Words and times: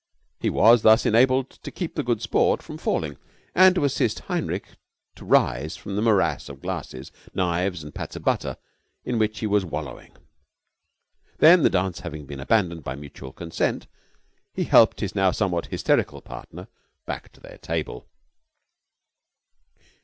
He 0.39 0.49
was 0.49 0.81
thus 0.81 1.05
enabled 1.05 1.51
to 1.51 1.69
keep 1.69 1.93
the 1.93 2.01
Good 2.01 2.23
Sport 2.23 2.63
from 2.63 2.79
falling 2.79 3.17
and 3.53 3.75
to 3.75 3.83
assist 3.83 4.21
Heinrich 4.21 4.69
to 5.13 5.23
rise 5.23 5.77
from 5.77 5.95
the 5.95 6.01
morass 6.01 6.49
of 6.49 6.59
glasses, 6.59 7.11
knives, 7.35 7.83
and 7.83 7.93
pats 7.93 8.15
of 8.15 8.23
butter 8.23 8.57
in 9.03 9.19
which 9.19 9.41
he 9.41 9.45
was 9.45 9.63
wallowing. 9.63 10.13
Then, 11.37 11.61
the 11.61 11.69
dance 11.69 11.99
having 11.99 12.25
been 12.25 12.39
abandoned 12.39 12.83
by 12.83 12.95
mutual 12.95 13.31
consent, 13.31 13.85
he 14.55 14.63
helped 14.63 15.01
his 15.01 15.13
now 15.13 15.29
somewhat 15.29 15.67
hysterical 15.67 16.21
partner 16.21 16.67
back 17.05 17.31
to 17.33 17.39
their 17.39 17.59
table. 17.59 18.07